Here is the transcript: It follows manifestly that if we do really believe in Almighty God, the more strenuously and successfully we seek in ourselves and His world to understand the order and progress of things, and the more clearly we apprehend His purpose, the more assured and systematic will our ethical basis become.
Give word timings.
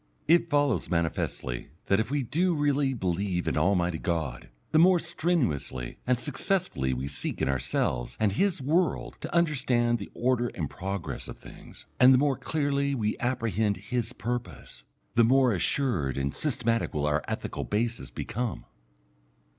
It 0.27 0.49
follows 0.49 0.89
manifestly 0.89 1.67
that 1.85 1.99
if 1.99 2.09
we 2.09 2.23
do 2.23 2.55
really 2.55 2.95
believe 2.95 3.47
in 3.47 3.55
Almighty 3.55 3.99
God, 3.99 4.49
the 4.71 4.79
more 4.79 4.97
strenuously 4.97 5.99
and 6.07 6.17
successfully 6.17 6.91
we 6.91 7.07
seek 7.07 7.39
in 7.39 7.47
ourselves 7.47 8.17
and 8.19 8.31
His 8.31 8.63
world 8.63 9.19
to 9.21 9.31
understand 9.31 9.99
the 9.99 10.09
order 10.15 10.47
and 10.55 10.67
progress 10.71 11.27
of 11.27 11.37
things, 11.37 11.85
and 11.99 12.15
the 12.15 12.17
more 12.17 12.35
clearly 12.35 12.95
we 12.95 13.15
apprehend 13.19 13.77
His 13.77 14.11
purpose, 14.11 14.83
the 15.13 15.23
more 15.23 15.53
assured 15.53 16.17
and 16.17 16.33
systematic 16.35 16.95
will 16.95 17.05
our 17.05 17.23
ethical 17.27 17.63
basis 17.63 18.09
become. 18.09 18.65